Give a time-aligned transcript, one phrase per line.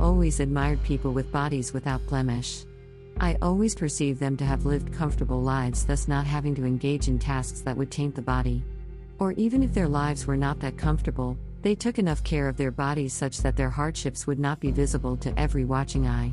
[0.00, 2.64] always admired people with bodies without blemish.
[3.20, 7.18] I always perceived them to have lived comfortable lives, thus not having to engage in
[7.18, 8.64] tasks that would taint the body.
[9.18, 12.70] Or even if their lives were not that comfortable, they took enough care of their
[12.70, 16.32] bodies such that their hardships would not be visible to every watching eye.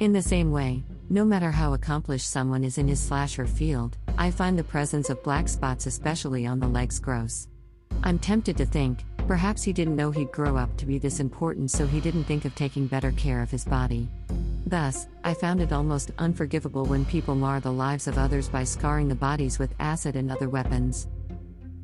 [0.00, 3.98] In the same way, no matter how accomplished someone is in his slash or field,
[4.16, 7.48] I find the presence of black spots, especially on the legs, gross.
[8.02, 11.70] I'm tempted to think, perhaps he didn't know he'd grow up to be this important,
[11.70, 14.08] so he didn't think of taking better care of his body.
[14.66, 19.08] Thus, I found it almost unforgivable when people mar the lives of others by scarring
[19.08, 21.08] the bodies with acid and other weapons.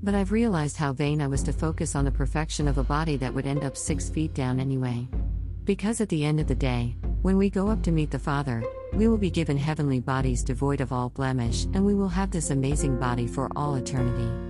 [0.03, 3.17] But I've realized how vain I was to focus on the perfection of a body
[3.19, 5.07] that would end up six feet down anyway.
[5.65, 8.63] Because at the end of the day, when we go up to meet the Father,
[8.95, 12.51] we will be given heavenly bodies devoid of all blemish, and we will have this
[12.51, 14.50] amazing body for all eternity.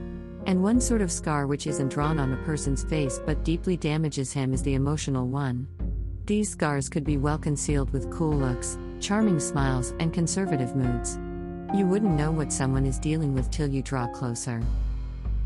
[0.51, 4.33] And one sort of scar which isn't drawn on a person's face but deeply damages
[4.33, 5.69] him is the emotional one.
[6.27, 11.21] These scars could be well concealed with cool looks, charming smiles, and conservative moods.
[11.73, 14.61] You wouldn't know what someone is dealing with till you draw closer.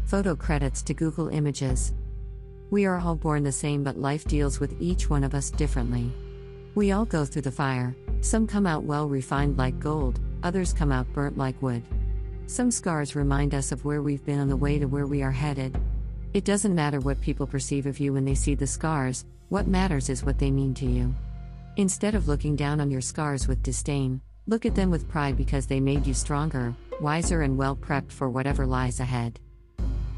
[0.06, 1.92] Photo credits to Google Images.
[2.70, 6.10] We are all born the same, but life deals with each one of us differently.
[6.74, 10.90] We all go through the fire, some come out well refined like gold, others come
[10.90, 11.82] out burnt like wood.
[12.46, 15.30] Some scars remind us of where we've been on the way to where we are
[15.30, 15.80] headed.
[16.34, 20.10] It doesn't matter what people perceive of you when they see the scars, what matters
[20.10, 21.14] is what they mean to you.
[21.76, 25.66] Instead of looking down on your scars with disdain, look at them with pride because
[25.66, 29.40] they made you stronger, wiser, and well prepped for whatever lies ahead.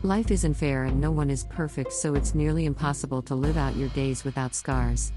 [0.02, 3.76] Life isn't fair and no one is perfect, so it's nearly impossible to live out
[3.76, 5.12] your days without scars.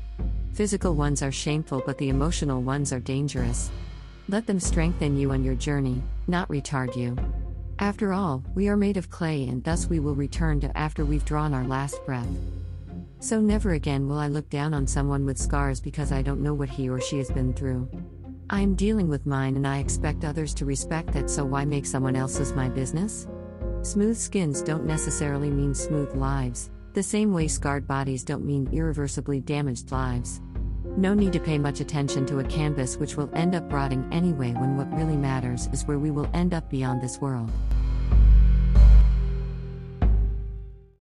[0.54, 3.72] Physical ones are shameful, but the emotional ones are dangerous.
[4.30, 7.18] Let them strengthen you on your journey, not retard you.
[7.80, 11.26] After all, we are made of clay and thus we will return to after we've
[11.26, 12.30] drawn our last breath.
[13.22, 16.54] So never again will I look down on someone with scars because I don't know
[16.54, 17.90] what he or she has been through.
[18.52, 21.88] I am dealing with mine and I expect others to respect that, so why make
[21.88, 23.28] someone else's my business?
[23.82, 29.40] Smooth skins don't necessarily mean smooth lives, the same way scarred bodies don't mean irreversibly
[29.40, 30.40] damaged lives.
[30.98, 34.54] No need to pay much attention to a canvas which will end up rotting anyway
[34.54, 37.52] when what really matters is where we will end up beyond this world.